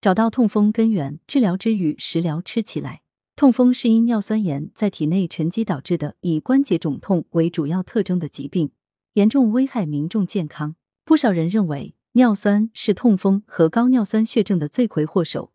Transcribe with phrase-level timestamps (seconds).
[0.00, 3.02] 找到痛风根源，治疗之余食疗吃起来。
[3.36, 8.70] 痛风是因尿酸盐在体内沉积导致的，以关节肿痛为主要特征的疾病，
[9.14, 10.76] 严重危害民众健康。
[11.04, 15.52] 不少人认为尿酸是痛风和高尿酸血症的罪魁祸首，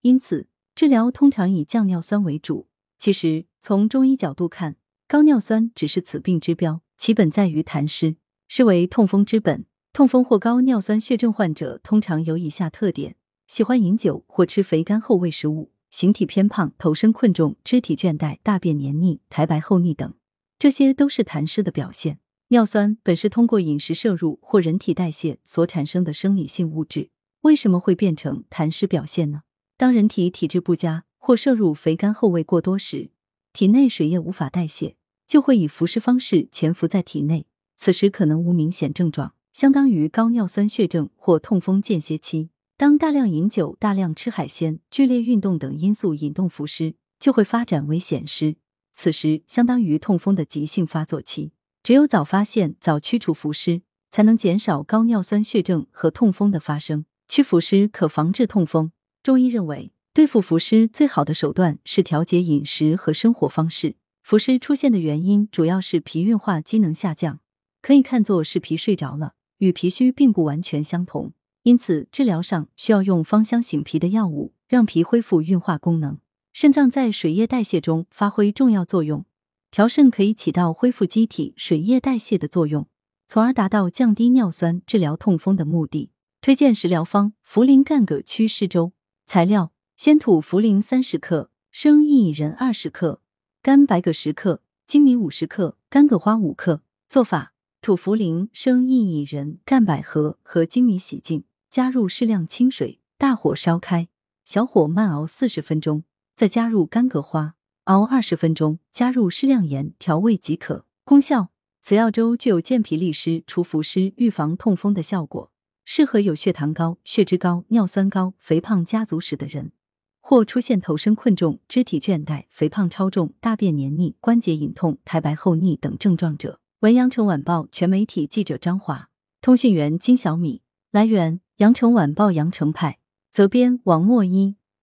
[0.00, 2.68] 因此治疗通常以降尿酸为主。
[2.98, 8.16] 其实从中医角度看，高尿酸只是此病之标，其本在于痰湿，
[8.48, 9.66] 是为痛风之本。
[9.92, 13.16] 痛风或高尿酸血症患者通常有以下特点：
[13.52, 15.72] 喜欢饮酒或吃肥甘厚味食物。
[15.90, 20.14] 形体偏胖、头身困重、肢体倦怠、大便黏腻、苔白厚腻等，
[20.58, 22.18] 这些都是痰湿的表现。
[22.48, 27.10] 尿酸本是通过饮食摄入或人体代谢所产生的生理性物质，
[27.42, 29.42] 为什么会变成痰湿表现呢？
[29.76, 33.10] 当人体体质不佳或摄入肥甘厚味过多时，
[33.52, 34.96] 体内水液无法代谢，
[35.26, 37.44] 就会以浮湿方式潜伏在体内。
[37.76, 42.48] 此时可能无明显症状，相当于高尿酸血症或痛风间歇期。
[42.76, 48.56] 当大量饮酒、大量吃海鲜、剧烈运动等因素引动浮湿，就会发展为癣湿。
[48.92, 51.52] 此时相当于痛风的急性发作期。
[51.82, 57.04] 只有早发现、早驱除浮湿，才能减少高尿酸血症和痛风的发生。
[57.28, 58.92] 驱浮湿可防治痛风。
[59.22, 63.96] 中医认为，对付浮湿最好的手段是调节饮食和生活方式。
[64.22, 67.40] 浮湿出现的原因主要是脾运化机能下降，
[67.80, 71.32] 可以看作是脾睡着了，与脾虚并不完全相同。
[71.64, 76.18] 因此，治疗上需要用芳香醒脾的药物，让脾恢复运化功能。
[76.52, 79.24] 肾脏在水液代谢中发挥重要作用，
[79.70, 82.88] 调肾可以起到恢复机体水液代谢的作用，
[83.28, 86.10] 从而达到降低尿酸、治疗痛风的目的。
[86.40, 88.92] 推荐食疗方：茯苓干葛祛湿粥。
[89.24, 93.22] 材料：鲜土茯苓三十克，生薏仁二十克，
[93.62, 96.82] 干白葛十克，粳米五十克，干葛花五克。
[97.08, 101.44] 做法：土茯苓、生薏仁、干百合和粳米洗净。
[101.72, 104.08] 加入适量清水，大火烧开，
[104.44, 106.04] 小火慢熬四十分钟，
[106.36, 110.84] 再加入干葛花，熬二十分钟，加入适量盐调味即可。
[111.02, 111.48] 功效：
[111.80, 115.50] 此药粥具有健脾利湿、除浮湿、预防痛风的效果，
[115.86, 119.72] 适合有血糖高、血脂高、尿酸高、肥胖家族史的人，
[120.20, 126.60] 或出现头身困重、肢体倦怠、肥胖超重、大便黏腻、关节隐痛、苔白厚腻等症状者。
[126.80, 129.08] 文阳城晚报全媒体记者张华，
[129.40, 130.60] 通讯员金小米。
[130.90, 131.40] 来源。
[131.56, 132.98] 羊城晚报羊城派
[133.30, 134.56] 责编王墨一。